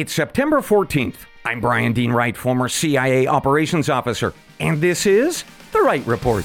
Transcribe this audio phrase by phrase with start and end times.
[0.00, 1.26] It's September 14th.
[1.44, 6.42] I'm Brian Dean Wright, former CIA operations officer, and this is The Wright Report.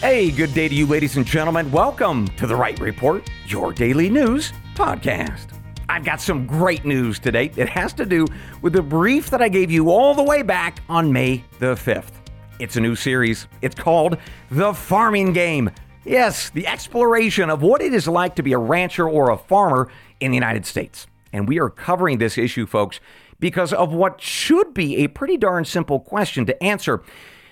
[0.00, 1.70] Hey, good day to you, ladies and gentlemen.
[1.70, 5.56] Welcome to The Wright Report, your daily news podcast.
[5.88, 7.52] I've got some great news today.
[7.54, 8.26] It has to do
[8.60, 12.23] with the brief that I gave you all the way back on May the 5th.
[12.60, 13.48] It's a new series.
[13.62, 14.16] It's called
[14.48, 15.72] The Farming Game.
[16.04, 19.88] Yes, the exploration of what it is like to be a rancher or a farmer
[20.20, 21.08] in the United States.
[21.32, 23.00] And we are covering this issue, folks,
[23.40, 27.02] because of what should be a pretty darn simple question to answer.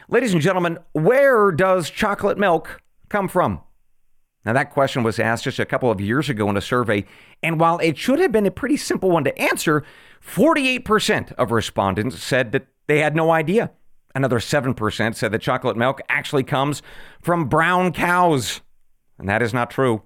[0.09, 3.61] Ladies and gentlemen, where does chocolate milk come from?
[4.45, 7.07] Now, that question was asked just a couple of years ago in a survey,
[7.43, 9.83] and while it should have been a pretty simple one to answer,
[10.25, 13.73] 48% of respondents said that they had no idea.
[14.15, 16.83] Another 7% said that chocolate milk actually comes
[17.23, 18.61] from brown cows.
[19.19, 20.03] And that is not true.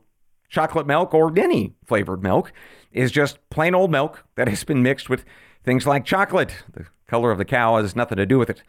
[0.48, 2.52] Chocolate milk or any flavored milk
[2.92, 5.24] is just plain old milk that has been mixed with
[5.64, 6.54] things like chocolate.
[6.72, 8.62] The color of the cow has nothing to do with it.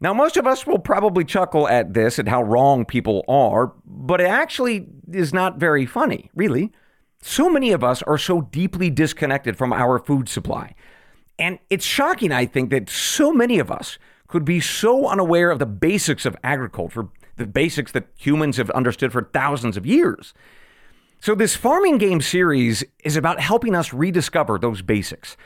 [0.00, 4.20] Now, most of us will probably chuckle at this, and how wrong people are, but
[4.20, 6.72] it actually is not very funny, really.
[7.22, 10.74] So many of us are so deeply disconnected from our food supply.
[11.38, 13.98] And it's shocking, I think, that so many of us
[14.34, 19.12] could be so unaware of the basics of agriculture, the basics that humans have understood
[19.12, 20.34] for thousands of years.
[21.20, 25.36] So, this farming game series is about helping us rediscover those basics.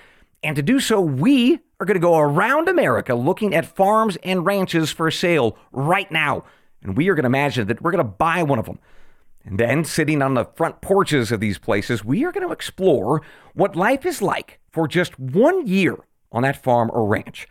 [0.42, 4.46] And to do so, we are going to go around America looking at farms and
[4.46, 6.44] ranches for sale right now.
[6.80, 8.78] And we are going to imagine that we're going to buy one of them.
[9.44, 13.20] And then, sitting on the front porches of these places, we are going to explore
[13.52, 15.98] what life is like for just one year
[16.32, 17.46] on that farm or ranch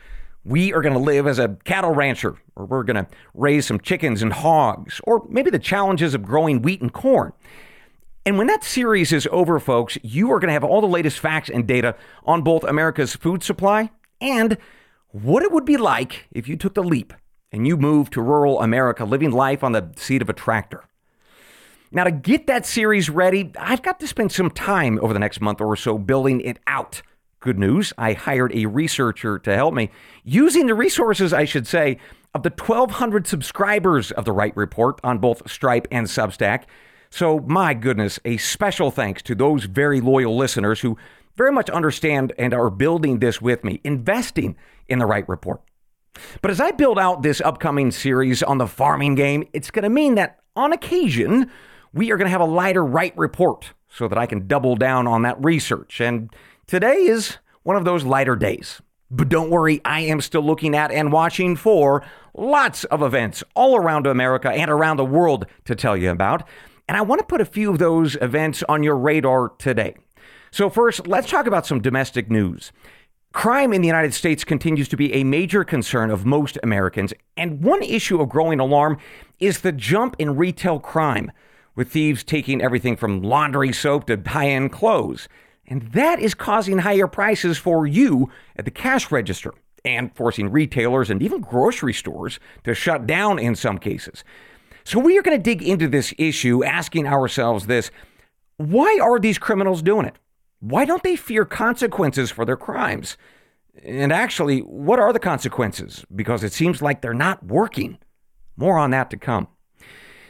[0.47, 3.81] we are going to live as a cattle rancher, or we're going to raise some
[3.81, 7.33] chickens and hogs, or maybe the challenges of growing wheat and corn.
[8.25, 11.19] And when that series is over, folks, you are going to have all the latest
[11.19, 13.91] facts and data on both America's food supply
[14.21, 14.57] and
[15.09, 17.13] what it would be like if you took the leap
[17.51, 20.85] and you moved to rural America, living life on the seat of a tractor.
[21.91, 25.41] Now, to get that series ready, I've got to spend some time over the next
[25.41, 27.01] month or so building it out.
[27.39, 29.91] Good news, I hired a researcher to help me
[30.23, 31.99] using the resources, I should say,
[32.33, 36.63] of the 1,200 subscribers of the Wright Report on both Stripe and Substack.
[37.11, 40.97] So, my goodness, a special thanks to those very loyal listeners who
[41.35, 45.61] very much understand and are building this with me, investing in the Wright Report.
[46.41, 49.89] But as I build out this upcoming series on the farming game, it's going to
[49.89, 51.51] mean that on occasion,
[51.93, 55.07] we are going to have a lighter Wright Report so that I can double down
[55.07, 56.29] on that research and
[56.67, 58.81] Today is one of those lighter days.
[59.09, 62.03] But don't worry, I am still looking at and watching for
[62.33, 66.45] lots of events all around America and around the world to tell you about.
[66.89, 69.95] And I want to put a few of those events on your radar today.
[70.51, 72.73] So, first, let's talk about some domestic news.
[73.31, 77.63] Crime in the United States continues to be a major concern of most Americans, and
[77.63, 78.97] one issue of growing alarm
[79.39, 81.31] is the jump in retail crime,
[81.77, 85.29] with thieves taking everything from laundry soap to high end clothes.
[85.67, 89.53] And that is causing higher prices for you at the cash register
[89.85, 94.23] and forcing retailers and even grocery stores to shut down in some cases.
[94.83, 97.91] So we are going to dig into this issue, asking ourselves this
[98.57, 100.17] why are these criminals doing it?
[100.59, 103.15] Why don't they fear consequences for their crimes?
[103.83, 106.03] And actually, what are the consequences?
[106.15, 107.99] Because it seems like they're not working.
[108.55, 109.47] More on that to come.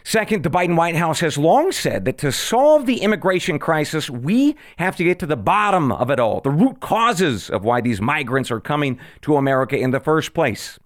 [0.07, 4.56] Second, the Biden White House has long said that to solve the immigration crisis, we
[4.77, 8.00] have to get to the bottom of it all, the root causes of why these
[8.00, 10.80] migrants are coming to America in the first place.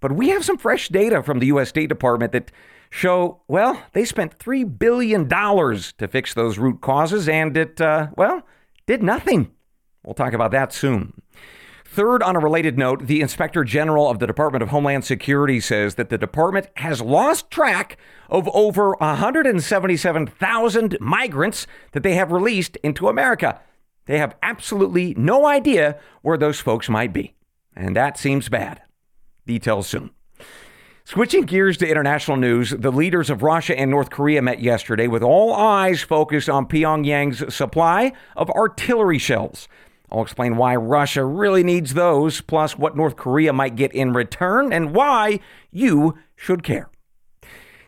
[0.00, 1.68] But we have some fresh data from the U.S.
[1.68, 2.50] State Department that
[2.88, 8.40] show, well, they spent $3 billion to fix those root causes, and it, uh, well,
[8.86, 9.52] did nothing.
[10.02, 11.20] We'll talk about that soon.
[11.92, 15.96] Third, on a related note, the Inspector General of the Department of Homeland Security says
[15.96, 17.98] that the department has lost track
[18.30, 23.60] of over 177,000 migrants that they have released into America.
[24.06, 27.34] They have absolutely no idea where those folks might be.
[27.76, 28.80] And that seems bad.
[29.46, 30.12] Details soon.
[31.04, 35.22] Switching gears to international news, the leaders of Russia and North Korea met yesterday with
[35.22, 39.68] all eyes focused on Pyongyang's supply of artillery shells.
[40.12, 44.70] I'll explain why Russia really needs those, plus what North Korea might get in return,
[44.70, 46.90] and why you should care.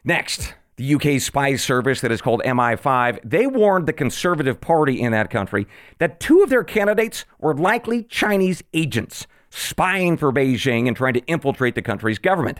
[0.04, 5.12] Next, the UK spy service that is called MI5, they warned the Conservative Party in
[5.12, 5.66] that country
[5.98, 11.24] that two of their candidates were likely Chinese agents spying for Beijing and trying to
[11.26, 12.58] infiltrate the country's government.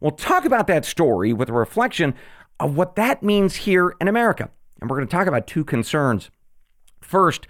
[0.00, 2.14] We'll talk about that story with a reflection
[2.58, 4.50] of what that means here in America.
[4.80, 6.30] And we're going to talk about two concerns.
[7.00, 7.46] First,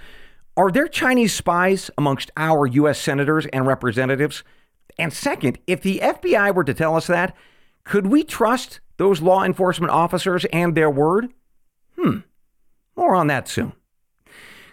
[0.57, 3.01] are there Chinese spies amongst our U.S.
[3.01, 4.45] senators and representatives?
[4.99, 7.35] And second, if the FBI were to tell us that,
[7.85, 11.33] could we trust those law enforcement officers and their word?
[11.99, 12.19] Hmm,
[12.95, 13.73] more on that soon.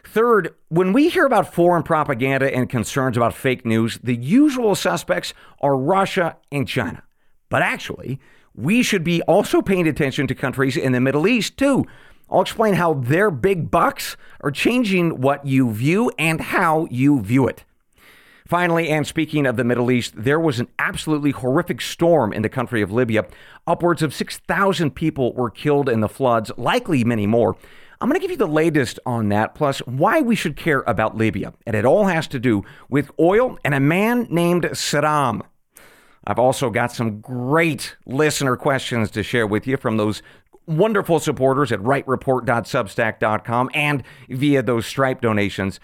[0.05, 5.33] Third, when we hear about foreign propaganda and concerns about fake news, the usual suspects
[5.61, 7.03] are Russia and China.
[7.49, 8.19] But actually,
[8.55, 11.85] we should be also paying attention to countries in the Middle East, too.
[12.31, 17.47] I'll explain how their big bucks are changing what you view and how you view
[17.47, 17.63] it.
[18.47, 22.49] Finally, and speaking of the Middle East, there was an absolutely horrific storm in the
[22.49, 23.27] country of Libya.
[23.67, 27.55] Upwards of 6,000 people were killed in the floods, likely many more.
[28.01, 31.15] I'm going to give you the latest on that, plus why we should care about
[31.15, 31.53] Libya.
[31.67, 35.41] And it all has to do with oil and a man named Saddam.
[36.25, 40.23] I've also got some great listener questions to share with you from those
[40.69, 45.79] wonderful supporters at wrightreport.substack.com and via those Stripe donations.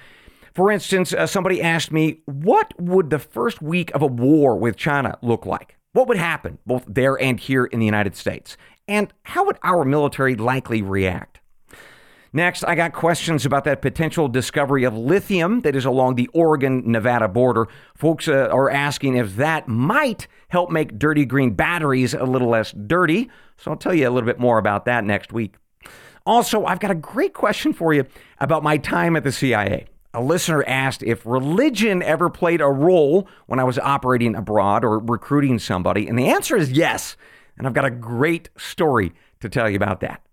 [0.54, 4.78] For instance, uh, somebody asked me, what would the first week of a war with
[4.78, 5.76] China look like?
[5.92, 8.56] What would happen both there and here in the United States?
[8.88, 11.35] And how would our military likely react?
[12.36, 16.84] Next, I got questions about that potential discovery of lithium that is along the Oregon
[16.86, 17.70] Nevada border.
[17.96, 22.74] Folks uh, are asking if that might help make dirty green batteries a little less
[22.74, 23.30] dirty.
[23.56, 25.56] So I'll tell you a little bit more about that next week.
[26.26, 28.04] Also, I've got a great question for you
[28.42, 29.86] about my time at the CIA.
[30.14, 35.00] A listener asked if religion ever played a role when I was operating abroad or
[35.00, 37.16] recruiting somebody, and the answer is yes.
[37.58, 40.25] And I've got a great story to tell you about that.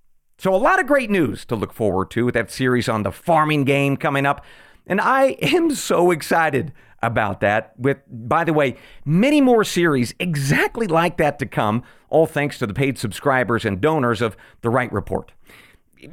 [0.43, 3.13] So, a lot of great news to look forward to with that series on the
[3.13, 4.45] farming game coming up.
[4.89, 7.75] And I am so excited about that.
[7.79, 8.75] With, by the way,
[9.05, 13.81] many more series exactly like that to come, all thanks to the paid subscribers and
[13.81, 15.31] donors of The Wright Report.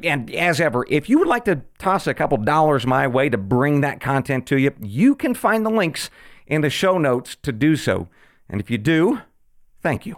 [0.04, 3.38] And as ever, if you would like to toss a couple dollars my way to
[3.40, 6.12] bring that content to you, you can find the links
[6.46, 8.10] in the show notes to do so.
[8.48, 9.22] And if you do,
[9.82, 10.18] thank you.